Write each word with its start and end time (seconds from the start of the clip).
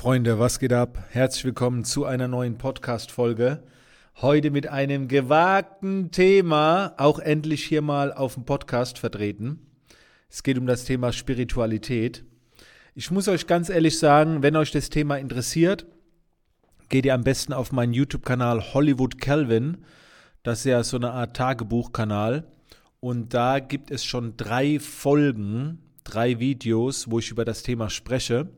Freunde, 0.00 0.38
was 0.38 0.58
geht 0.58 0.72
ab? 0.72 1.04
Herzlich 1.10 1.44
willkommen 1.44 1.84
zu 1.84 2.06
einer 2.06 2.26
neuen 2.26 2.56
Podcast-Folge. 2.56 3.62
Heute 4.22 4.50
mit 4.50 4.66
einem 4.66 5.08
gewagten 5.08 6.10
Thema, 6.10 6.94
auch 6.96 7.18
endlich 7.18 7.64
hier 7.64 7.82
mal 7.82 8.10
auf 8.10 8.32
dem 8.32 8.46
Podcast 8.46 8.98
vertreten. 8.98 9.58
Es 10.30 10.42
geht 10.42 10.56
um 10.56 10.66
das 10.66 10.86
Thema 10.86 11.12
Spiritualität. 11.12 12.24
Ich 12.94 13.10
muss 13.10 13.28
euch 13.28 13.46
ganz 13.46 13.68
ehrlich 13.68 13.98
sagen, 13.98 14.42
wenn 14.42 14.56
euch 14.56 14.70
das 14.70 14.88
Thema 14.88 15.18
interessiert, 15.18 15.84
geht 16.88 17.04
ihr 17.04 17.12
am 17.12 17.22
besten 17.22 17.52
auf 17.52 17.70
meinen 17.70 17.92
YouTube-Kanal 17.92 18.72
Hollywood 18.72 19.20
Calvin. 19.20 19.84
Das 20.42 20.60
ist 20.60 20.64
ja 20.64 20.82
so 20.82 20.96
eine 20.96 21.10
Art 21.10 21.36
Tagebuchkanal. 21.36 22.50
Und 23.00 23.34
da 23.34 23.58
gibt 23.58 23.90
es 23.90 24.02
schon 24.06 24.38
drei 24.38 24.80
Folgen, 24.80 25.82
drei 26.04 26.38
Videos, 26.38 27.10
wo 27.10 27.18
ich 27.18 27.30
über 27.30 27.44
das 27.44 27.62
Thema 27.62 27.90
spreche. 27.90 28.48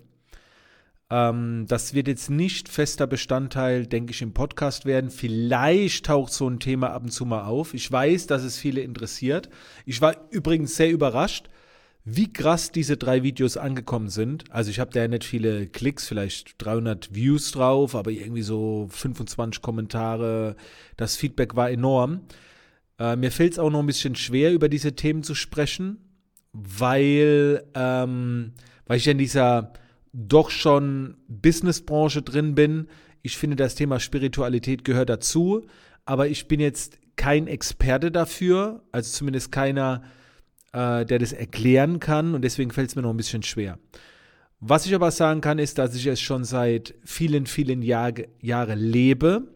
Ähm, 1.13 1.67
das 1.69 1.93
wird 1.93 2.09
jetzt 2.09 2.31
nicht 2.31 2.71
fester 2.71 3.07
Bestandteil, 3.07 3.87
denke 3.87 4.13
ich, 4.13 4.23
im 4.23 4.33
Podcast 4.33 4.87
werden. 4.87 5.11
Vielleicht 5.11 6.07
taucht 6.07 6.33
so 6.33 6.49
ein 6.49 6.59
Thema 6.59 6.91
ab 6.91 7.03
und 7.03 7.11
zu 7.11 7.27
mal 7.27 7.45
auf. 7.45 7.75
Ich 7.75 7.93
weiß, 7.93 8.27
dass 8.29 8.43
es 8.43 8.57
viele 8.57 8.81
interessiert. 8.81 9.51
Ich 9.85 10.01
war 10.01 10.17
übrigens 10.31 10.75
sehr 10.75 10.91
überrascht, 10.91 11.51
wie 12.07 12.33
krass 12.33 12.73
diese 12.73 12.97
drei 12.97 13.23
Videos 13.23 13.59
angekommen 13.59 14.09
sind. 14.09 14.51
Also 14.51 14.71
ich 14.71 14.81
habe 14.81 14.91
da 14.91 15.01
ja 15.01 15.09
nicht 15.09 15.25
viele 15.25 15.67
Klicks, 15.67 16.09
vielleicht 16.09 16.55
300 16.65 17.15
Views 17.15 17.53
drauf, 17.53 17.95
aber 17.95 18.11
irgendwie 18.11 18.41
so 18.41 18.89
25 18.91 19.61
Kommentare. 19.61 20.57
Das 20.97 21.17
Feedback 21.17 21.57
war 21.57 21.71
enorm. 21.71 22.23
Äh, 22.99 23.17
mir 23.17 23.31
fällt 23.31 23.53
es 23.53 23.59
auch 23.59 23.71
noch 23.71 23.81
ein 23.81 23.87
bisschen 23.87 24.15
schwer, 24.15 24.51
über 24.51 24.71
diese 24.71 24.97
Themen 24.97 25.23
zu 25.23 25.35
sprechen, 25.35 25.99
weil, 26.55 27.65
ähm, 27.75 28.55
weil 28.87 28.97
ich 28.97 29.07
in 29.07 29.19
dieser 29.19 29.75
doch 30.13 30.51
schon 30.51 31.17
Businessbranche 31.29 32.23
drin 32.23 32.55
bin. 32.55 32.89
Ich 33.23 33.37
finde, 33.37 33.57
das 33.57 33.75
Thema 33.75 34.01
Spiritualität 34.01 34.85
gehört 34.85 35.09
dazu, 35.09 35.67
aber 36.05 36.29
ich 36.29 36.49
bin 36.49 36.61
jetzt 36.61 36.99
kein 37.17 37.47
Experte 37.47 38.11
dafür, 38.11 38.83
also 38.93 39.11
zumindest 39.11 39.53
keiner, 39.53 40.03
äh, 40.73 41.05
der 41.05 41.19
das 41.19 41.33
erklären 41.33 42.01
kann 42.01 42.35
und 42.35 42.43
deswegen 42.43 42.71
fällt 42.71 42.91
es 42.91 42.97
mir 42.97 43.03
noch 43.03 43.11
ein 43.11 43.17
bisschen 43.17 43.43
schwer. 43.43 43.79
Was 44.61 44.87
ich 44.87 44.95
aber 44.95 45.11
sagen 45.11 45.41
kann, 45.41 45.59
ist, 45.59 45.79
dass 45.79 45.95
ich 45.95 46.07
es 46.07 46.21
schon 46.21 46.45
seit 46.45 46.95
vielen, 47.05 47.47
vielen 47.47 47.83
Jahr, 47.83 48.13
Jahren 48.41 48.79
lebe. 48.79 49.49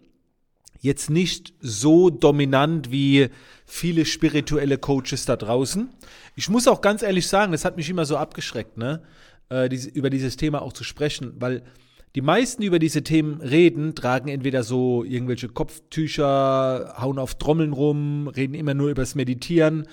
Jetzt 0.80 1.11
nicht 1.11 1.55
so 1.61 2.11
dominant 2.11 2.91
wie 2.91 3.28
viele 3.64 4.05
spirituelle 4.05 4.78
Coaches 4.78 5.25
da 5.25 5.36
draußen. 5.36 5.89
Ich 6.34 6.48
muss 6.48 6.69
auch 6.69 6.80
ganz 6.80 7.02
ehrlich 7.02 7.28
sagen, 7.28 7.52
das 7.52 7.64
hat 7.64 7.77
mich 7.77 7.89
immer 7.89 8.05
so 8.05 8.17
abgeschreckt, 8.17 8.77
ne? 8.77 9.02
Äh, 9.48 9.69
diese, 9.69 9.91
über 9.91 10.11
dieses 10.11 10.36
Thema 10.36 10.62
auch 10.62 10.72
zu 10.72 10.84
sprechen, 10.84 11.34
weil 11.39 11.62
die 12.14 12.22
meisten, 12.22 12.62
die 12.62 12.69
über 12.69 12.78
diese 12.78 13.02
Themen 13.02 13.42
reden, 13.42 13.94
tragen 13.94 14.28
entweder 14.28 14.62
so 14.62 15.05
irgendwelche 15.05 15.48
Kopftücher, 15.48 16.94
hauen 16.98 17.19
auf 17.19 17.34
Trommeln 17.34 17.74
rum, 17.74 18.28
reden 18.28 18.55
immer 18.55 18.72
nur 18.72 18.89
übers 18.89 19.14
Meditieren. 19.14 19.86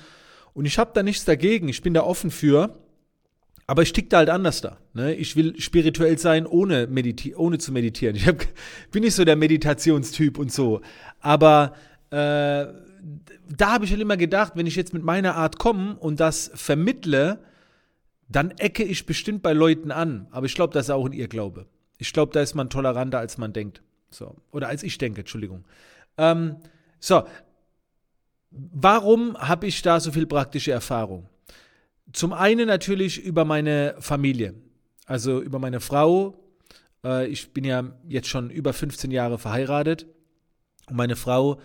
Und 0.53 0.65
ich 0.65 0.79
habe 0.79 0.91
da 0.93 1.03
nichts 1.03 1.25
dagegen, 1.25 1.67
ich 1.67 1.81
bin 1.81 1.93
da 1.93 2.03
offen 2.03 2.31
für. 2.31 2.79
Aber 3.65 3.81
ich 3.81 3.93
tick 3.93 4.09
da 4.09 4.17
halt 4.17 4.29
anders 4.29 4.61
da. 4.61 4.77
Ne? 4.93 5.15
Ich 5.15 5.35
will 5.35 5.59
spirituell 5.59 6.17
sein, 6.17 6.45
ohne, 6.45 6.87
mediti 6.87 7.33
ohne 7.35 7.57
zu 7.57 7.71
meditieren. 7.71 8.15
Ich 8.15 8.27
hab, 8.27 8.37
bin 8.91 9.03
nicht 9.03 9.15
so 9.15 9.23
der 9.23 9.37
Meditationstyp 9.37 10.37
und 10.37 10.51
so. 10.51 10.81
Aber 11.21 11.73
äh, 12.09 12.15
da 12.15 13.71
habe 13.71 13.85
ich 13.85 13.91
halt 13.91 14.01
immer 14.01 14.17
gedacht, 14.17 14.53
wenn 14.55 14.67
ich 14.67 14.75
jetzt 14.75 14.93
mit 14.93 15.03
meiner 15.03 15.35
Art 15.35 15.59
komme 15.59 15.95
und 15.95 16.19
das 16.19 16.51
vermittle, 16.53 17.39
dann 18.35 18.51
ecke 18.51 18.83
ich 18.83 19.05
bestimmt 19.05 19.41
bei 19.41 19.53
Leuten 19.53 19.91
an. 19.91 20.27
Aber 20.31 20.45
ich 20.45 20.55
glaube, 20.55 20.73
das 20.73 20.87
ist 20.87 20.89
auch 20.89 21.05
ein 21.05 21.13
Irrglaube. 21.13 21.65
Ich 21.97 22.13
glaube, 22.13 22.31
da 22.33 22.41
ist 22.41 22.55
man 22.55 22.69
toleranter, 22.69 23.19
als 23.19 23.37
man 23.37 23.53
denkt. 23.53 23.81
So. 24.09 24.35
Oder 24.51 24.67
als 24.67 24.83
ich 24.83 24.97
denke, 24.97 25.21
Entschuldigung. 25.21 25.65
Ähm, 26.17 26.57
so. 26.99 27.23
Warum 28.51 29.37
habe 29.37 29.67
ich 29.67 29.81
da 29.81 29.99
so 29.99 30.11
viel 30.11 30.27
praktische 30.27 30.71
Erfahrung? 30.71 31.27
Zum 32.11 32.33
einen 32.33 32.67
natürlich 32.67 33.23
über 33.23 33.45
meine 33.45 33.95
Familie. 33.99 34.53
Also 35.05 35.41
über 35.41 35.59
meine 35.59 35.79
Frau. 35.79 36.35
Äh, 37.03 37.27
ich 37.27 37.53
bin 37.53 37.63
ja 37.63 37.83
jetzt 38.07 38.27
schon 38.27 38.49
über 38.49 38.73
15 38.73 39.11
Jahre 39.11 39.37
verheiratet. 39.37 40.05
Und 40.87 40.97
meine 40.97 41.15
Frau 41.15 41.59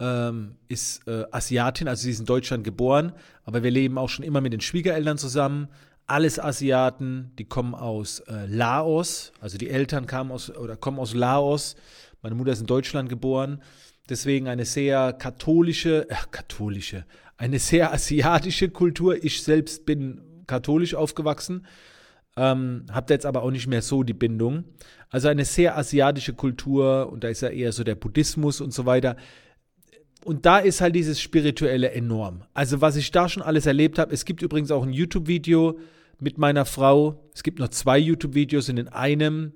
ähm, 0.00 0.56
ist 0.68 1.06
äh, 1.06 1.24
Asiatin, 1.30 1.86
also 1.86 2.02
sie 2.02 2.10
ist 2.10 2.20
in 2.20 2.26
Deutschland 2.26 2.64
geboren, 2.64 3.12
aber 3.44 3.62
wir 3.62 3.70
leben 3.70 3.98
auch 3.98 4.08
schon 4.08 4.24
immer 4.24 4.40
mit 4.40 4.52
den 4.52 4.60
Schwiegereltern 4.60 5.18
zusammen 5.18 5.68
alles 6.12 6.38
Asiaten, 6.38 7.32
die 7.38 7.46
kommen 7.46 7.74
aus 7.74 8.20
äh, 8.20 8.44
Laos, 8.46 9.32
also 9.40 9.56
die 9.56 9.70
Eltern 9.70 10.06
kamen 10.06 10.30
aus 10.30 10.54
oder 10.54 10.76
kommen 10.76 10.98
aus 10.98 11.14
Laos. 11.14 11.74
Meine 12.20 12.34
Mutter 12.34 12.52
ist 12.52 12.60
in 12.60 12.66
Deutschland 12.66 13.08
geboren, 13.08 13.62
deswegen 14.10 14.46
eine 14.46 14.66
sehr 14.66 15.14
katholische, 15.14 16.10
äh, 16.10 16.16
katholische, 16.30 17.06
eine 17.38 17.58
sehr 17.58 17.94
asiatische 17.94 18.68
Kultur. 18.68 19.24
Ich 19.24 19.42
selbst 19.42 19.86
bin 19.86 20.20
katholisch 20.46 20.94
aufgewachsen, 20.94 21.66
ähm, 22.36 22.84
habe 22.92 23.14
jetzt 23.14 23.24
aber 23.24 23.42
auch 23.42 23.50
nicht 23.50 23.66
mehr 23.66 23.80
so 23.80 24.02
die 24.02 24.12
Bindung. 24.12 24.64
Also 25.08 25.28
eine 25.28 25.46
sehr 25.46 25.78
asiatische 25.78 26.34
Kultur 26.34 27.10
und 27.10 27.24
da 27.24 27.28
ist 27.28 27.40
ja 27.40 27.48
eher 27.48 27.72
so 27.72 27.84
der 27.84 27.94
Buddhismus 27.94 28.60
und 28.60 28.74
so 28.74 28.84
weiter 28.84 29.16
und 30.24 30.44
da 30.46 30.58
ist 30.58 30.82
halt 30.82 30.94
dieses 30.94 31.20
Spirituelle 31.22 31.90
enorm. 31.92 32.44
Also 32.52 32.82
was 32.82 32.96
ich 32.96 33.10
da 33.10 33.30
schon 33.30 33.42
alles 33.42 33.64
erlebt 33.64 33.98
habe, 33.98 34.12
es 34.12 34.26
gibt 34.26 34.42
übrigens 34.42 34.70
auch 34.70 34.82
ein 34.82 34.92
YouTube-Video 34.92 35.78
mit 36.22 36.38
meiner 36.38 36.64
Frau. 36.64 37.28
Es 37.34 37.42
gibt 37.42 37.58
noch 37.58 37.68
zwei 37.68 37.98
YouTube-Videos 37.98 38.68
und 38.68 38.78
in 38.78 38.88
einem 38.88 39.52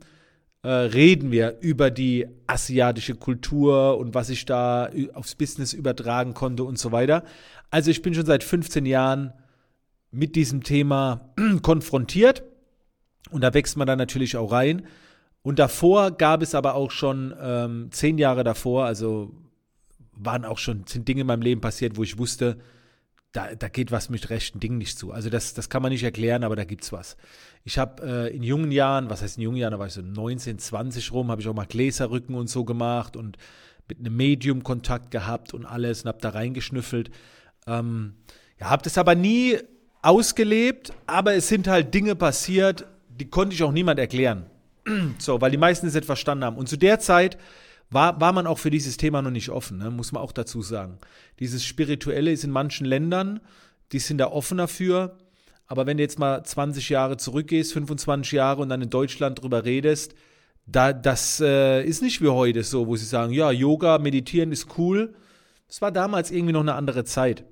äh, 0.62 0.68
reden 0.68 1.30
wir 1.30 1.58
über 1.60 1.92
die 1.92 2.26
asiatische 2.48 3.14
Kultur 3.14 3.96
und 3.98 4.14
was 4.14 4.30
ich 4.30 4.44
da 4.46 4.90
aufs 5.14 5.36
Business 5.36 5.72
übertragen 5.72 6.34
konnte 6.34 6.64
und 6.64 6.78
so 6.78 6.90
weiter. 6.90 7.22
Also 7.70 7.90
ich 7.90 8.02
bin 8.02 8.14
schon 8.14 8.26
seit 8.26 8.42
15 8.42 8.84
Jahren 8.84 9.32
mit 10.10 10.34
diesem 10.34 10.64
Thema 10.64 11.32
konfrontiert 11.62 12.42
und 13.30 13.42
da 13.42 13.54
wächst 13.54 13.76
man 13.76 13.86
dann 13.86 13.98
natürlich 13.98 14.36
auch 14.36 14.50
rein. 14.50 14.86
Und 15.42 15.60
davor 15.60 16.10
gab 16.10 16.42
es 16.42 16.56
aber 16.56 16.74
auch 16.74 16.90
schon 16.90 17.32
ähm, 17.40 17.88
zehn 17.92 18.18
Jahre 18.18 18.42
davor, 18.42 18.86
also 18.86 19.32
waren 20.12 20.44
auch 20.44 20.58
schon, 20.58 20.84
sind 20.88 21.06
Dinge 21.06 21.20
in 21.20 21.26
meinem 21.28 21.42
Leben 21.42 21.60
passiert, 21.60 21.96
wo 21.96 22.02
ich 22.02 22.18
wusste, 22.18 22.58
da, 23.32 23.54
da 23.54 23.68
geht 23.68 23.90
was 23.90 24.08
mit 24.08 24.30
rechten 24.30 24.60
Dingen 24.60 24.78
nicht 24.78 24.98
zu. 24.98 25.12
Also 25.12 25.28
das, 25.30 25.54
das 25.54 25.68
kann 25.68 25.82
man 25.82 25.92
nicht 25.92 26.04
erklären, 26.04 26.42
aber 26.42 26.56
da 26.56 26.64
gibt's 26.64 26.92
was. 26.92 27.16
Ich 27.64 27.78
habe 27.78 28.02
äh, 28.02 28.34
in 28.34 28.42
jungen 28.42 28.72
Jahren, 28.72 29.10
was 29.10 29.22
heißt 29.22 29.36
in 29.36 29.42
jungen 29.42 29.58
Jahren, 29.58 29.72
da 29.72 29.78
war 29.78 29.86
ich 29.86 29.92
so 29.92 30.02
19, 30.02 30.58
20 30.58 31.12
rum, 31.12 31.30
habe 31.30 31.40
ich 31.40 31.48
auch 31.48 31.54
mal 31.54 31.66
Gläserrücken 31.66 32.34
und 32.34 32.48
so 32.48 32.64
gemacht 32.64 33.16
und 33.16 33.36
mit 33.88 33.98
einem 33.98 34.16
Medium 34.16 34.62
Kontakt 34.62 35.10
gehabt 35.10 35.54
und 35.54 35.64
alles 35.64 36.02
und 36.02 36.08
habe 36.08 36.18
da 36.20 36.30
reingeschnüffelt. 36.30 37.10
Ähm, 37.66 38.14
ja, 38.58 38.70
habe 38.70 38.82
das 38.82 38.98
aber 38.98 39.14
nie 39.14 39.58
ausgelebt, 40.02 40.92
aber 41.06 41.34
es 41.34 41.48
sind 41.48 41.68
halt 41.68 41.92
Dinge 41.92 42.14
passiert, 42.14 42.86
die 43.08 43.28
konnte 43.28 43.54
ich 43.54 43.62
auch 43.62 43.72
niemand 43.72 43.98
erklären. 43.98 44.46
so, 45.18 45.40
weil 45.40 45.50
die 45.50 45.56
meisten 45.56 45.86
es 45.86 45.94
nicht 45.94 46.06
verstanden 46.06 46.44
haben. 46.44 46.56
Und 46.56 46.68
zu 46.68 46.76
der 46.76 47.00
Zeit 47.00 47.38
war, 47.90 48.20
war 48.20 48.32
man 48.32 48.46
auch 48.46 48.58
für 48.58 48.70
dieses 48.70 48.96
Thema 48.96 49.22
noch 49.22 49.30
nicht 49.30 49.50
offen, 49.50 49.78
ne? 49.78 49.90
muss 49.90 50.12
man 50.12 50.22
auch 50.22 50.32
dazu 50.32 50.62
sagen. 50.62 50.98
Dieses 51.38 51.64
Spirituelle 51.64 52.32
ist 52.32 52.44
in 52.44 52.50
manchen 52.50 52.84
Ländern, 52.84 53.40
die 53.92 53.98
sind 53.98 54.18
da 54.18 54.26
offener 54.28 54.68
für. 54.68 55.16
Aber 55.68 55.86
wenn 55.86 55.96
du 55.96 56.02
jetzt 56.02 56.18
mal 56.18 56.44
20 56.44 56.88
Jahre 56.88 57.16
zurückgehst, 57.16 57.72
25 57.72 58.32
Jahre 58.32 58.62
und 58.62 58.68
dann 58.68 58.82
in 58.82 58.90
Deutschland 58.90 59.42
drüber 59.42 59.64
redest, 59.64 60.14
da, 60.66 60.92
das 60.92 61.40
äh, 61.40 61.84
ist 61.84 62.02
nicht 62.02 62.20
wie 62.22 62.28
heute 62.28 62.62
so, 62.64 62.86
wo 62.86 62.96
sie 62.96 63.04
sagen, 63.04 63.32
ja, 63.32 63.50
Yoga, 63.50 63.98
Meditieren 63.98 64.52
ist 64.52 64.78
cool. 64.78 65.14
Das 65.68 65.80
war 65.80 65.92
damals 65.92 66.30
irgendwie 66.30 66.52
noch 66.52 66.60
eine 66.60 66.74
andere 66.74 67.04
Zeit. 67.04 67.44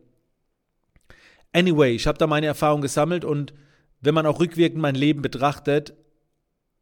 Anyway, 1.53 1.95
ich 1.95 2.07
habe 2.09 2.19
da 2.19 2.27
meine 2.27 2.47
Erfahrung 2.47 2.81
gesammelt 2.81 3.25
und 3.25 3.55
wenn 4.01 4.15
man 4.15 4.27
auch 4.27 4.41
rückwirkend 4.41 4.81
mein 4.81 4.97
Leben 4.97 5.23
betrachtet, 5.23 5.95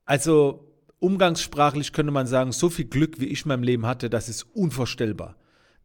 also 0.07 0.72
umgangssprachlich 1.03 1.93
könnte 1.93 2.13
man 2.13 2.27
sagen, 2.27 2.53
so 2.53 2.71
viel 2.71 2.85
Glück, 2.85 3.21
wie 3.21 3.27
ich 3.27 3.45
in 3.45 3.49
meinem 3.49 3.65
Leben 3.65 3.87
hatte, 3.87 4.09
das 4.09 4.29
ist 4.29 4.45
unvorstellbar. 4.55 5.37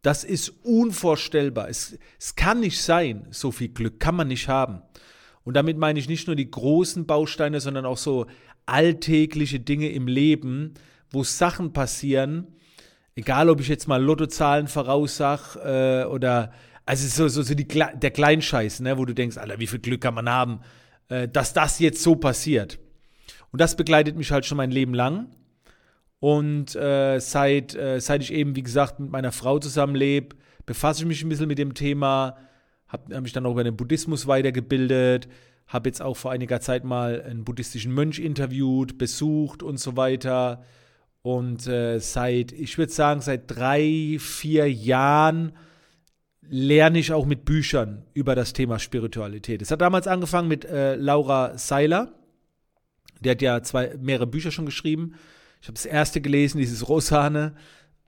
Das 0.02 0.22
ist 0.22 0.50
unvorstellbar. 0.62 1.68
Es, 1.68 1.98
es 2.18 2.36
kann 2.36 2.60
nicht 2.60 2.80
sein, 2.80 3.26
so 3.30 3.50
viel 3.50 3.68
Glück 3.68 3.98
kann 3.98 4.14
man 4.14 4.28
nicht 4.28 4.48
haben. 4.48 4.82
Und 5.42 5.54
damit 5.54 5.76
meine 5.76 5.98
ich 5.98 6.08
nicht 6.08 6.26
nur 6.26 6.36
die 6.36 6.50
großen 6.50 7.06
Bausteine, 7.06 7.60
sondern 7.60 7.84
auch 7.84 7.96
so 7.96 8.26
alltägliche 8.66 9.58
Dinge 9.58 9.88
im 9.90 10.06
Leben, 10.06 10.74
wo 11.10 11.24
Sachen 11.24 11.72
passieren, 11.72 12.46
egal 13.16 13.50
ob 13.50 13.60
ich 13.60 13.68
jetzt 13.68 13.88
mal 13.88 14.02
Lottozahlen 14.02 14.68
voraussag 14.68 15.56
äh, 15.56 16.04
oder 16.04 16.52
also 16.86 17.06
so, 17.08 17.28
so, 17.28 17.42
so 17.42 17.54
die, 17.54 17.66
der 17.66 18.10
Kleinscheiß, 18.10 18.80
ne, 18.80 18.98
wo 18.98 19.04
du 19.04 19.14
denkst, 19.14 19.36
Alter, 19.36 19.58
wie 19.58 19.66
viel 19.66 19.80
Glück 19.80 20.00
kann 20.00 20.14
man 20.14 20.28
haben, 20.28 20.60
äh, 21.08 21.26
dass 21.26 21.54
das 21.54 21.80
jetzt 21.80 22.02
so 22.02 22.16
passiert. 22.16 22.78
Und 23.50 23.60
das 23.60 23.76
begleitet 23.76 24.16
mich 24.16 24.30
halt 24.30 24.46
schon 24.46 24.56
mein 24.56 24.70
Leben 24.70 24.94
lang. 24.94 25.28
Und 26.20 26.74
äh, 26.74 27.20
seit, 27.20 27.74
äh, 27.74 28.00
seit 28.00 28.22
ich 28.22 28.32
eben, 28.32 28.56
wie 28.56 28.62
gesagt, 28.62 28.98
mit 29.00 29.10
meiner 29.10 29.32
Frau 29.32 29.58
zusammenlebe, 29.58 30.36
befasse 30.66 31.02
ich 31.02 31.06
mich 31.06 31.22
ein 31.22 31.28
bisschen 31.28 31.48
mit 31.48 31.58
dem 31.58 31.74
Thema, 31.74 32.36
habe 32.88 33.14
hab 33.14 33.22
mich 33.22 33.32
dann 33.32 33.46
auch 33.46 33.52
über 33.52 33.64
den 33.64 33.76
Buddhismus 33.76 34.26
weitergebildet, 34.26 35.28
habe 35.68 35.88
jetzt 35.88 36.02
auch 36.02 36.16
vor 36.16 36.32
einiger 36.32 36.60
Zeit 36.60 36.84
mal 36.84 37.22
einen 37.22 37.44
buddhistischen 37.44 37.92
Mönch 37.92 38.18
interviewt, 38.18 38.98
besucht 38.98 39.62
und 39.62 39.78
so 39.78 39.96
weiter. 39.96 40.62
Und 41.22 41.66
äh, 41.66 41.98
seit, 41.98 42.52
ich 42.52 42.78
würde 42.78 42.92
sagen, 42.92 43.20
seit 43.20 43.50
drei, 43.50 44.16
vier 44.18 44.70
Jahren 44.70 45.52
lerne 46.48 46.98
ich 46.98 47.12
auch 47.12 47.26
mit 47.26 47.44
Büchern 47.44 48.04
über 48.14 48.34
das 48.34 48.54
Thema 48.54 48.78
Spiritualität. 48.78 49.60
Es 49.60 49.70
hat 49.70 49.82
damals 49.82 50.06
angefangen 50.06 50.48
mit 50.48 50.64
äh, 50.64 50.96
Laura 50.96 51.58
Seiler. 51.58 52.14
Die 53.20 53.30
hat 53.30 53.42
ja 53.42 53.62
zwei, 53.62 53.96
mehrere 54.00 54.26
Bücher 54.26 54.50
schon 54.50 54.66
geschrieben. 54.66 55.14
Ich 55.60 55.68
habe 55.68 55.74
das 55.74 55.86
erste 55.86 56.20
gelesen, 56.20 56.58
dieses 56.58 56.88
Rosane. 56.88 57.54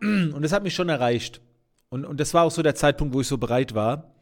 Und 0.01 0.43
das 0.43 0.53
hat 0.53 0.63
mich 0.63 0.75
schon 0.75 0.89
erreicht. 0.89 1.41
Und, 1.89 2.05
und 2.05 2.21
das 2.21 2.33
war 2.35 2.45
auch 2.45 2.51
so 2.51 2.63
der 2.63 2.75
Zeitpunkt, 2.75 3.15
wo 3.15 3.21
ich 3.21 3.27
so 3.27 3.39
bereit 3.39 3.75
war. 3.75 4.15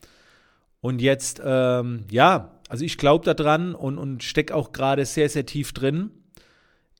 Und 0.80 1.00
jetzt, 1.00 1.40
ähm, 1.44 2.04
ja, 2.10 2.60
also 2.68 2.84
ich 2.84 2.98
glaube 2.98 3.32
daran 3.32 3.74
und, 3.74 3.98
und 3.98 4.22
stecke 4.22 4.54
auch 4.54 4.72
gerade 4.72 5.04
sehr, 5.04 5.28
sehr 5.28 5.46
tief 5.46 5.72
drin. 5.72 6.10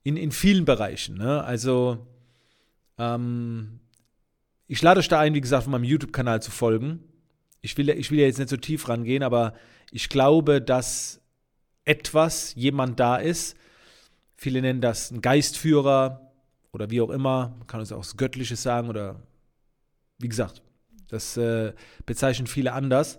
In, 0.05 0.17
in 0.17 0.31
vielen 0.31 0.64
Bereichen. 0.64 1.19
Ne? 1.19 1.43
Also, 1.43 2.06
ähm, 2.99 3.81
ich 4.67 4.81
lade 4.81 5.00
euch 5.00 5.08
da 5.08 5.19
ein, 5.20 5.35
wie 5.35 5.40
gesagt, 5.40 5.64
von 5.64 5.73
meinem 5.73 5.85
YouTube-Kanal 5.85 6.40
zu 6.40 6.50
folgen. 6.50 7.05
Ich 7.61 7.76
will, 7.76 7.88
ich 7.90 8.11
will 8.11 8.20
ja 8.20 8.26
jetzt 8.26 8.38
nicht 8.38 8.49
so 8.49 8.56
tief 8.56 8.88
rangehen, 8.88 9.23
aber 9.23 9.55
ich 9.90 10.08
glaube, 10.08 10.62
dass 10.62 11.20
etwas, 11.85 12.55
jemand 12.55 13.00
da 13.00 13.17
ist. 13.17 13.56
Viele 14.40 14.62
nennen 14.62 14.81
das 14.81 15.11
ein 15.11 15.20
Geistführer 15.20 16.32
oder 16.70 16.90
wie 16.90 17.00
auch 17.00 17.11
immer. 17.11 17.56
Man 17.58 17.67
kann 17.67 17.81
uns 17.81 17.90
auch 17.90 18.06
Göttliches 18.17 18.62
sagen 18.62 18.88
oder 18.88 19.20
wie 20.19 20.29
gesagt, 20.29 20.62
das 21.08 21.37
äh, 21.37 21.73
bezeichnen 22.06 22.46
viele 22.46 22.73
anders. 22.73 23.19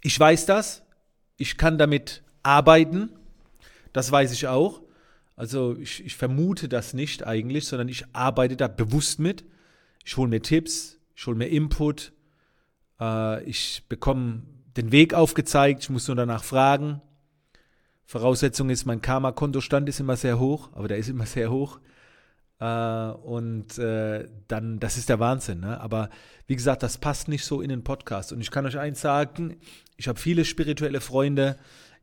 Ich 0.00 0.18
weiß 0.18 0.46
das. 0.46 0.82
Ich 1.36 1.58
kann 1.58 1.76
damit 1.76 2.22
arbeiten. 2.42 3.10
Das 3.92 4.10
weiß 4.10 4.32
ich 4.32 4.48
auch. 4.48 4.80
Also 5.36 5.76
ich, 5.76 6.02
ich 6.02 6.16
vermute 6.16 6.70
das 6.70 6.94
nicht 6.94 7.26
eigentlich, 7.26 7.66
sondern 7.66 7.88
ich 7.88 8.06
arbeite 8.14 8.56
da 8.56 8.68
bewusst 8.68 9.18
mit. 9.18 9.44
Ich 10.06 10.16
hole 10.16 10.30
mir 10.30 10.40
Tipps, 10.40 10.98
ich 11.14 11.26
hole 11.26 11.36
mir 11.36 11.48
Input, 11.48 12.12
äh, 12.98 13.44
ich 13.44 13.84
bekomme 13.90 14.44
den 14.78 14.92
Weg 14.92 15.12
aufgezeigt, 15.12 15.82
ich 15.82 15.90
muss 15.90 16.08
nur 16.08 16.16
danach 16.16 16.42
fragen. 16.42 17.02
Voraussetzung 18.10 18.70
ist, 18.70 18.86
mein 18.86 19.00
Karma-Kontostand 19.00 19.88
ist 19.88 20.00
immer 20.00 20.16
sehr 20.16 20.40
hoch, 20.40 20.70
aber 20.72 20.88
der 20.88 20.96
ist 20.96 21.08
immer 21.08 21.26
sehr 21.26 21.48
hoch. 21.48 21.78
Äh, 22.58 22.64
und 22.64 23.78
äh, 23.78 24.26
dann, 24.48 24.80
das 24.80 24.96
ist 24.96 25.08
der 25.08 25.20
Wahnsinn. 25.20 25.60
Ne? 25.60 25.80
Aber 25.80 26.10
wie 26.48 26.56
gesagt, 26.56 26.82
das 26.82 26.98
passt 26.98 27.28
nicht 27.28 27.44
so 27.44 27.60
in 27.60 27.68
den 27.68 27.84
Podcast. 27.84 28.32
Und 28.32 28.40
ich 28.40 28.50
kann 28.50 28.66
euch 28.66 28.76
eins 28.76 29.00
sagen, 29.00 29.58
ich 29.96 30.08
habe 30.08 30.18
viele 30.18 30.44
spirituelle 30.44 31.00
Freunde, 31.00 31.56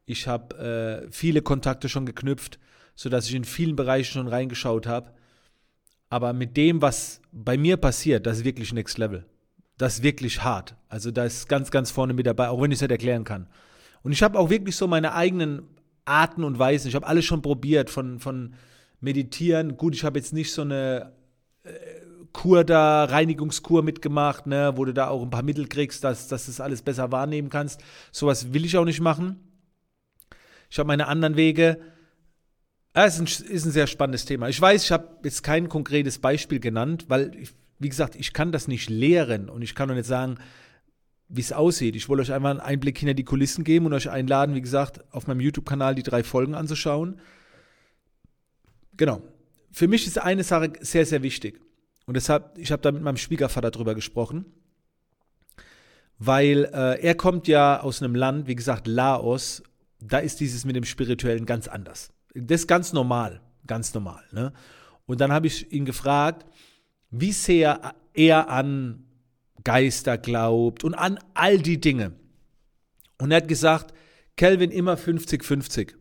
ich 0.05 0.29
habe 0.29 1.03
äh, 1.05 1.11
viele 1.11 1.41
Kontakte 1.41 1.89
schon 1.89 2.05
geknüpft, 2.05 2.57
sodass 2.95 3.27
ich 3.27 3.35
in 3.35 3.43
vielen 3.43 3.75
Bereichen 3.75 4.13
schon 4.13 4.29
reingeschaut 4.29 4.87
habe. 4.87 5.11
Aber 6.09 6.31
mit 6.31 6.55
dem, 6.55 6.81
was 6.81 7.19
bei 7.33 7.57
mir 7.57 7.75
passiert, 7.75 8.25
das 8.25 8.37
ist 8.37 8.43
wirklich 8.45 8.71
Next 8.71 8.97
Level. 8.97 9.25
Das 9.77 9.95
ist 9.95 10.03
wirklich 10.03 10.41
hart. 10.41 10.77
Also 10.87 11.11
da 11.11 11.25
ist 11.25 11.49
ganz, 11.49 11.69
ganz 11.69 11.91
vorne 11.91 12.13
mit 12.13 12.27
dabei, 12.27 12.47
auch 12.47 12.61
wenn 12.61 12.71
ich 12.71 12.77
es 12.77 12.81
nicht 12.81 12.91
erklären 12.91 13.25
kann. 13.25 13.49
Und 14.03 14.13
ich 14.13 14.23
habe 14.23 14.39
auch 14.39 14.49
wirklich 14.49 14.77
so 14.77 14.87
meine 14.87 15.13
eigenen 15.13 15.63
Arten 16.07 16.43
und 16.43 16.59
Weisen. 16.59 16.87
Ich 16.87 16.95
habe 16.95 17.07
alles 17.07 17.25
schon 17.25 17.41
probiert, 17.41 17.89
von, 17.89 18.19
von 18.19 18.53
Meditieren. 18.99 19.77
Gut, 19.77 19.95
ich 19.95 20.03
habe 20.03 20.19
jetzt 20.19 20.33
nicht 20.33 20.51
so 20.51 20.61
eine 20.61 21.13
äh, 21.63 21.69
Kur 22.33 22.63
da, 22.63 23.05
Reinigungskur 23.05 23.83
mitgemacht, 23.83 24.47
ne, 24.47 24.73
wo 24.75 24.85
du 24.85 24.93
da 24.93 25.07
auch 25.07 25.23
ein 25.23 25.29
paar 25.29 25.43
Mittel 25.43 25.67
kriegst, 25.67 26.03
dass, 26.03 26.27
dass 26.27 26.45
du 26.45 26.51
das 26.51 26.61
alles 26.61 26.81
besser 26.81 27.11
wahrnehmen 27.11 27.49
kannst. 27.49 27.81
Sowas 28.11 28.53
will 28.53 28.65
ich 28.65 28.77
auch 28.77 28.85
nicht 28.85 29.01
machen. 29.01 29.39
Ich 30.69 30.77
habe 30.79 30.87
meine 30.87 31.07
anderen 31.07 31.35
Wege. 31.35 31.79
Ja, 32.95 33.05
ist, 33.05 33.19
ein, 33.19 33.25
ist 33.25 33.65
ein 33.65 33.71
sehr 33.71 33.87
spannendes 33.87 34.25
Thema. 34.25 34.49
Ich 34.49 34.59
weiß, 34.59 34.83
ich 34.83 34.91
habe 34.91 35.17
jetzt 35.23 35.43
kein 35.43 35.69
konkretes 35.69 36.19
Beispiel 36.19 36.59
genannt, 36.59 37.05
weil, 37.07 37.35
ich, 37.35 37.53
wie 37.79 37.89
gesagt, 37.89 38.15
ich 38.15 38.33
kann 38.33 38.51
das 38.51 38.67
nicht 38.67 38.89
lehren 38.89 39.49
und 39.49 39.61
ich 39.61 39.75
kann 39.75 39.89
auch 39.89 39.95
nicht 39.95 40.07
sagen, 40.07 40.37
wie 41.29 41.41
es 41.41 41.51
aussieht. 41.51 41.95
Ich 41.95 42.07
wollte 42.07 42.21
euch 42.21 42.31
einfach 42.31 42.49
einen 42.49 42.59
Einblick 42.59 42.97
hinter 42.97 43.13
die 43.13 43.23
Kulissen 43.23 43.63
geben 43.63 43.85
und 43.85 43.93
euch 43.93 44.09
einladen, 44.09 44.55
wie 44.55 44.61
gesagt, 44.61 45.03
auf 45.13 45.27
meinem 45.27 45.41
YouTube-Kanal 45.41 45.95
die 45.95 46.03
drei 46.03 46.23
Folgen 46.23 46.55
anzuschauen. 46.55 47.19
Genau. 48.95 49.21
Für 49.71 49.87
mich 49.87 50.07
ist 50.07 50.17
eine 50.17 50.43
Sache 50.43 50.73
sehr, 50.79 51.05
sehr 51.05 51.21
wichtig. 51.23 51.59
Und 52.05 52.15
deshalb, 52.15 52.57
ich 52.57 52.71
habe 52.71 52.81
da 52.81 52.91
mit 52.91 53.03
meinem 53.03 53.17
Schwiegervater 53.17 53.71
drüber 53.71 53.93
gesprochen, 53.93 54.45
weil 56.17 56.65
äh, 56.73 57.01
er 57.01 57.15
kommt 57.15 57.47
ja 57.47 57.81
aus 57.81 58.01
einem 58.01 58.15
Land, 58.15 58.47
wie 58.47 58.55
gesagt, 58.55 58.87
Laos, 58.87 59.61
da 59.99 60.19
ist 60.19 60.39
dieses 60.39 60.63
mit 60.63 60.75
dem 60.75 60.85
Spirituellen 60.85 61.45
ganz 61.45 61.67
anders. 61.67 62.11
Das 62.33 62.61
ist 62.61 62.67
ganz 62.67 62.93
normal, 62.93 63.41
ganz 63.65 63.93
normal. 63.93 64.23
Ne? 64.31 64.53
Und 65.05 65.21
dann 65.21 65.31
habe 65.31 65.47
ich 65.47 65.71
ihn 65.71 65.85
gefragt, 65.85 66.45
wie 67.11 67.31
sehr 67.33 67.93
er 68.13 68.49
an 68.49 69.06
Geister 69.67 70.17
glaubt 70.17 70.85
und 70.85 70.93
an 70.93 71.19
all 71.33 71.57
die 71.57 71.81
Dinge. 71.81 72.13
Und 73.17 73.31
er 73.31 73.37
hat 73.37 73.49
gesagt, 73.49 73.93
Kelvin 74.37 74.71
immer 74.71 74.95
50-50. 74.95 75.93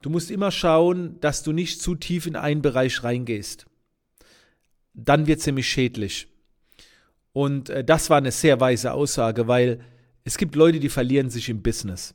Du 0.00 0.08
musst 0.08 0.30
immer 0.30 0.50
schauen, 0.50 1.20
dass 1.20 1.42
du 1.42 1.52
nicht 1.52 1.82
zu 1.82 1.94
tief 1.94 2.26
in 2.26 2.36
einen 2.36 2.62
Bereich 2.62 3.04
reingehst. 3.04 3.66
Dann 4.94 5.26
wird 5.26 5.40
es 5.40 5.46
nämlich 5.46 5.68
schädlich. 5.68 6.28
Und 7.34 7.68
äh, 7.68 7.84
das 7.84 8.08
war 8.08 8.16
eine 8.16 8.32
sehr 8.32 8.60
weise 8.60 8.94
Aussage, 8.94 9.46
weil 9.46 9.80
es 10.24 10.38
gibt 10.38 10.54
Leute, 10.54 10.80
die 10.80 10.88
verlieren 10.88 11.28
sich 11.28 11.50
im 11.50 11.60
Business. 11.60 12.14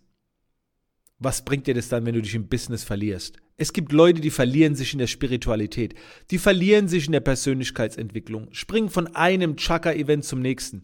Was 1.20 1.46
bringt 1.46 1.68
dir 1.68 1.76
das 1.76 1.90
dann, 1.90 2.08
wenn 2.08 2.16
du 2.16 2.24
dich 2.24 2.34
im 2.34 2.48
Business 2.48 2.84
verlierst? 2.84 3.38
Es 3.58 3.72
gibt 3.72 3.94
Leute, 3.94 4.20
die 4.20 4.32
verlieren 4.32 4.76
sich 4.76 4.92
in 4.92 5.00
der 5.00 5.08
Spiritualität, 5.08 5.96
die 6.30 6.38
verlieren 6.38 6.90
sich 6.90 7.06
in 7.06 7.14
der 7.14 7.22
Persönlichkeitsentwicklung, 7.22 8.50
springen 8.52 8.90
von 8.90 9.16
einem 9.16 9.56
Chakra-Event 9.56 10.26
zum 10.26 10.42
nächsten. 10.42 10.84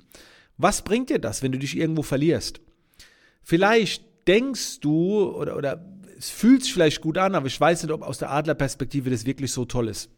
Was 0.57 0.83
bringt 0.83 1.09
dir 1.09 1.19
das, 1.19 1.43
wenn 1.43 1.51
du 1.51 1.59
dich 1.59 1.75
irgendwo 1.75 2.01
verlierst? 2.01 2.61
Vielleicht 3.43 4.05
denkst 4.27 4.79
du 4.79 5.23
oder, 5.35 5.57
oder 5.57 5.85
es 6.17 6.29
fühlt 6.29 6.63
sich 6.63 6.71
vielleicht 6.71 7.01
gut 7.01 7.17
an, 7.17 7.35
aber 7.35 7.47
ich 7.47 7.59
weiß 7.59 7.83
nicht, 7.83 7.91
ob 7.91 8.03
aus 8.03 8.19
der 8.19 8.31
Adlerperspektive 8.31 9.09
das 9.09 9.25
wirklich 9.25 9.51
so 9.51 9.65
toll 9.65 9.89
ist. 9.89 10.09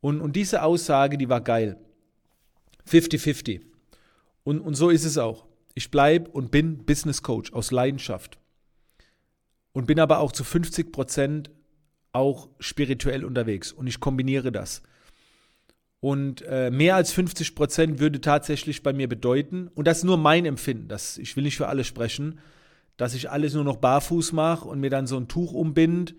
Und, 0.00 0.20
und 0.20 0.34
diese 0.34 0.62
Aussage, 0.64 1.16
die 1.16 1.28
war 1.28 1.42
geil. 1.42 1.76
50-50. 2.90 3.60
Und, 4.42 4.60
und 4.60 4.74
so 4.74 4.90
ist 4.90 5.04
es 5.04 5.16
auch. 5.16 5.46
Ich 5.74 5.90
bleibe 5.90 6.30
und 6.30 6.50
bin 6.50 6.84
Business 6.84 7.22
Coach 7.22 7.52
aus 7.52 7.70
Leidenschaft 7.70 8.38
und 9.72 9.86
bin 9.86 10.00
aber 10.00 10.18
auch 10.18 10.32
zu 10.32 10.44
50 10.44 10.92
Prozent 10.92 11.50
auch 12.12 12.48
spirituell 12.58 13.24
unterwegs 13.24 13.72
und 13.72 13.86
ich 13.86 14.00
kombiniere 14.00 14.52
das. 14.52 14.82
Und 16.00 16.42
äh, 16.42 16.70
mehr 16.70 16.96
als 16.96 17.12
50 17.12 17.54
Prozent 17.54 18.00
würde 18.00 18.20
tatsächlich 18.20 18.82
bei 18.82 18.92
mir 18.92 19.08
bedeuten, 19.08 19.68
und 19.68 19.86
das 19.86 19.98
ist 19.98 20.04
nur 20.04 20.16
mein 20.18 20.44
Empfinden, 20.44 20.88
das, 20.88 21.16
ich 21.16 21.36
will 21.36 21.44
nicht 21.44 21.56
für 21.56 21.68
alle 21.68 21.84
sprechen, 21.84 22.40
dass 22.96 23.14
ich 23.14 23.30
alles 23.30 23.54
nur 23.54 23.64
noch 23.64 23.76
barfuß 23.76 24.32
mache 24.32 24.68
und 24.68 24.80
mir 24.80 24.90
dann 24.90 25.06
so 25.06 25.16
ein 25.16 25.28
Tuch 25.28 25.52
umbind 25.52 26.14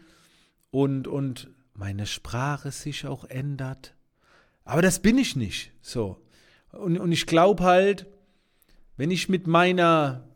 und, 0.71 1.07
und 1.07 1.49
meine 1.73 2.05
Sprache 2.05 2.71
sich 2.71 3.05
auch 3.05 3.25
ändert. 3.25 3.93
Aber 4.65 4.81
das 4.81 4.99
bin 4.99 5.17
ich 5.17 5.35
nicht. 5.35 5.71
So. 5.81 6.21
Und, 6.71 6.97
und 6.97 7.11
ich 7.11 7.25
glaube 7.25 7.63
halt, 7.63 8.07
wenn 8.97 9.11
ich 9.11 9.29
mit 9.29 9.47
meiner 9.47 10.27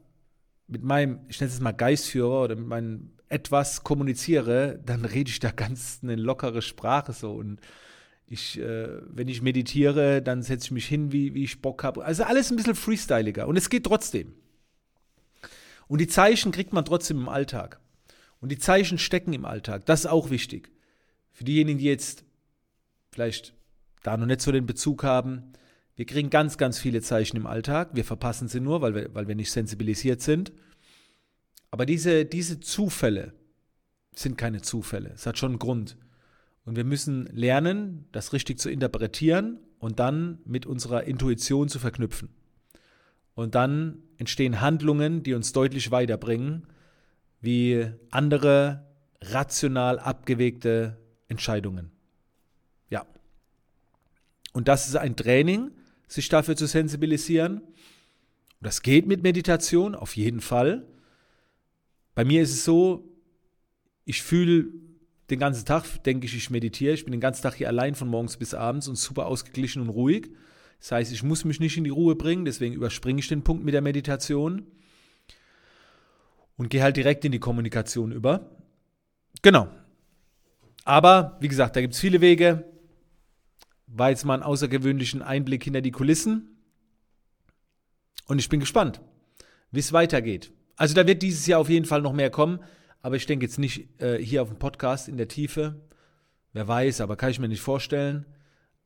mit 0.68 0.84
meinem, 0.84 1.20
ich 1.28 1.40
nenne 1.40 1.52
es 1.52 1.60
mal 1.60 1.72
Geistführer 1.72 2.44
oder 2.44 2.56
mit 2.56 2.68
meinem 2.68 3.12
etwas 3.30 3.84
kommuniziere, 3.84 4.80
dann 4.86 5.06
rede 5.06 5.30
ich 5.30 5.40
da 5.40 5.52
ganz 5.52 6.00
eine 6.02 6.16
lockere 6.16 6.62
Sprache 6.62 7.14
so 7.14 7.34
und 7.34 7.60
ich, 8.26 8.60
äh, 8.60 8.90
wenn 9.08 9.30
ich 9.30 9.42
meditiere, 9.42 10.22
dann 10.22 10.44
setze 10.44 10.66
ich 10.66 10.72
mich 10.72 10.86
hin, 10.86 11.12
wie, 11.12 11.34
wie 11.34 11.46
ich 11.46 11.62
Bock 11.62 11.84
habe. 11.84 12.04
Also 12.04 12.24
alles 12.24 12.52
ein 12.52 12.58
bisschen 12.58 12.76
freestyliger 12.76 13.48
und 13.48 13.58
es 13.58 13.70
geht 13.70 13.86
trotzdem. 13.86 14.34
Und 15.88 16.02
die 16.02 16.08
Zeichen 16.08 16.52
kriegt 16.52 16.74
man 16.74 16.84
trotzdem 16.84 17.18
im 17.18 17.30
Alltag. 17.30 17.80
Und 18.40 18.52
die 18.52 18.60
Zeichen 18.60 18.98
stecken 18.98 19.32
im 19.34 19.46
Alltag. 19.46 19.86
Das 19.86 20.02
ist 20.02 20.06
auch 20.08 20.30
wichtig. 20.30 20.70
Für 21.32 21.46
diejenigen, 21.46 21.80
die 21.80 21.86
jetzt 21.86 22.26
vielleicht 23.12 23.54
da 24.04 24.18
noch 24.18 24.26
nicht 24.26 24.42
so 24.42 24.52
den 24.52 24.66
Bezug 24.66 25.04
haben, 25.04 25.54
wir 25.98 26.06
kriegen 26.06 26.30
ganz, 26.30 26.60
ganz 26.60 26.77
viele 26.77 27.01
Zeichen 27.01 27.38
im 27.38 27.48
Alltag. 27.48 27.89
Wir 27.94 28.06
verpassen 28.06 28.48
sie 28.48 28.60
nur, 28.60 28.82
weil 28.82 28.94
wir, 28.94 29.16
weil 29.16 29.27
wir 29.27 29.36
nicht 29.36 29.51
sensibilisiert 29.51 30.22
sind. 30.22 30.54
Aber 31.72 31.88
diese, 31.88 32.24
diese 32.24 32.60
Zufälle 32.60 33.34
sind 34.13 34.38
keine 34.38 34.62
Zufälle. 34.62 35.12
Es 35.16 35.25
hat 35.25 35.39
schon 35.39 35.54
einen 35.54 35.60
Grund. 35.60 35.98
Und 36.66 36.75
wir 36.75 36.84
müssen 36.84 37.25
lernen, 37.34 38.06
das 38.12 38.32
richtig 38.32 38.60
zu 38.60 38.70
interpretieren 38.70 39.60
und 39.80 40.00
dann 40.00 40.38
mit 40.46 40.68
unserer 40.68 41.06
Intuition 41.06 41.68
zu 41.68 41.80
verknüpfen. 41.80 42.30
Und 43.34 43.56
dann 43.56 44.04
entstehen 44.18 44.62
Handlungen, 44.62 45.24
die 45.24 45.34
uns 45.34 45.51
deutlich 45.51 45.89
weiterbringen, 45.89 46.68
wie 47.42 47.88
andere 48.12 48.86
rational 49.22 49.98
abgewegte 49.98 50.98
Entscheidungen. 51.27 51.92
Ja. 52.92 53.08
Und 54.54 54.68
das 54.68 54.88
ist 54.88 54.96
ein 54.96 55.16
Training, 55.16 55.72
sich 56.08 56.30
dafür 56.30 56.56
zu 56.56 56.66
sensibilisieren. 56.66 57.62
Das 58.62 58.82
geht 58.82 59.06
mit 59.08 59.24
Meditation, 59.24 59.96
auf 59.96 60.16
jeden 60.16 60.42
Fall. 60.42 60.88
bei 62.16 62.26
mir 62.26 62.42
ist 62.42 62.52
es 62.52 62.66
so, 62.66 63.08
ich 64.06 64.24
fühle 64.24 64.70
den 65.30 65.40
ganzen 65.40 65.66
Tag, 65.66 66.04
denke 66.04 66.26
ich, 66.26 66.36
ich 66.36 66.50
meditiere. 66.50 66.94
Ich 66.94 67.04
bin 67.04 67.12
den 67.12 67.22
ganzen 67.22 67.44
Tag 67.44 67.56
hier 67.56 67.68
allein 67.68 67.94
von 67.94 68.08
morgens 68.08 68.38
bis 68.38 68.54
abends 68.54 68.88
und 68.88 68.96
super 68.96 69.28
ausgeglichen 69.28 69.82
und 69.82 69.90
ruhig. 69.90 70.32
Das 70.80 70.92
heißt, 70.92 71.12
ich 71.12 71.24
muss 71.24 71.46
mich 71.46 71.60
nicht 71.60 71.78
in 71.78 71.84
die 71.84 71.90
Ruhe 71.90 72.16
bringen, 72.16 72.46
deswegen 72.46 72.74
überspringe 72.74 73.20
ich 73.20 73.28
den 73.28 73.44
Punkt 73.44 73.64
mit 73.64 73.74
der 73.74 73.82
Meditation 73.82 74.66
und 76.56 76.70
gehe 76.70 76.82
halt 76.82 76.98
direkt 76.98 77.26
in 77.26 77.32
die 77.32 77.40
Kommunikation 77.40 78.12
über. 78.12 78.50
Genau. 79.42 79.68
Aber, 80.86 81.38
wie 81.42 81.48
gesagt, 81.48 81.76
da 81.76 81.82
gibt 81.82 81.94
es 81.94 82.00
viele 82.00 82.22
Wege. 82.22 82.66
War 83.88 84.10
jetzt 84.10 84.25
mal 84.25 84.36
einen 84.36 84.44
außergewöhnlichen 84.44 85.22
Einblick 85.22 85.63
hinter 85.63 85.82
die 85.82 85.91
Kulissen. 85.91 86.58
Und 88.27 88.39
ich 88.39 88.50
bin 88.50 88.60
gespannt, 88.60 89.01
wie 89.72 89.79
es 89.79 89.94
weitergeht. 89.94 90.51
Also 90.75 90.94
da 90.94 91.08
wird 91.08 91.24
dieses 91.24 91.48
Jahr 91.48 91.60
auf 91.60 91.70
jeden 91.70 91.86
Fall 91.86 92.01
noch 92.01 92.13
mehr 92.13 92.29
kommen, 92.29 92.60
aber 93.01 93.15
ich 93.15 93.25
denke 93.25 93.46
jetzt 93.46 93.58
nicht 93.58 94.01
äh, 94.01 94.17
hier 94.17 94.41
auf 94.41 94.50
dem 94.50 94.60
Podcast 94.60 95.08
in 95.08 95.17
der 95.17 95.27
Tiefe. 95.27 95.82
Wer 96.53 96.67
weiß, 96.67 97.01
aber 97.01 97.15
kann 97.15 97.32
ich 97.32 97.39
mir 97.39 97.48
nicht 97.48 97.62
vorstellen. 97.62 98.25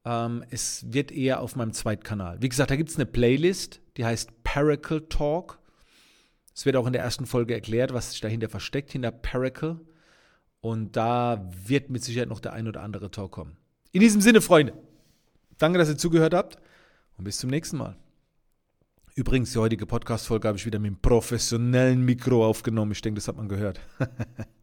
Ähm, 0.05 0.43
es 0.49 0.93
wird 0.93 1.11
eher 1.11 1.41
auf 1.41 1.55
meinem 1.55 1.73
Zweitkanal. 1.73 2.41
Wie 2.41 2.49
gesagt, 2.49 2.71
da 2.71 2.75
gibt 2.75 2.89
es 2.89 2.95
eine 2.95 3.05
Playlist, 3.05 3.81
die 3.97 4.05
heißt 4.05 4.43
Paracle 4.43 5.07
Talk. 5.09 5.59
Es 6.55 6.65
wird 6.65 6.75
auch 6.75 6.87
in 6.87 6.93
der 6.93 7.01
ersten 7.01 7.25
Folge 7.25 7.53
erklärt, 7.53 7.93
was 7.93 8.11
sich 8.11 8.21
dahinter 8.21 8.49
versteckt, 8.49 8.91
hinter 8.91 9.11
Paracle. 9.11 9.79
Und 10.59 10.95
da 10.95 11.49
wird 11.65 11.89
mit 11.89 12.03
Sicherheit 12.03 12.29
noch 12.29 12.39
der 12.39 12.53
ein 12.53 12.67
oder 12.67 12.83
andere 12.83 13.09
Talk 13.09 13.31
kommen. 13.31 13.57
In 13.91 14.01
diesem 14.01 14.21
Sinne, 14.21 14.41
Freunde, 14.41 14.73
danke, 15.61 15.79
dass 15.79 15.89
ihr 15.89 15.97
zugehört 15.97 16.33
habt 16.33 16.57
und 17.17 17.23
bis 17.23 17.37
zum 17.37 17.49
nächsten 17.49 17.77
Mal. 17.77 17.95
Übrigens, 19.15 19.51
die 19.51 19.59
heutige 19.59 19.85
Podcast-Folge 19.85 20.47
habe 20.47 20.57
ich 20.57 20.65
wieder 20.65 20.79
mit 20.79 20.87
einem 20.87 21.01
professionellen 21.01 22.03
Mikro 22.03 22.45
aufgenommen. 22.45 22.93
Ich 22.93 23.01
denke, 23.01 23.19
das 23.19 23.27
hat 23.27 23.35
man 23.35 23.49
gehört. 23.49 23.81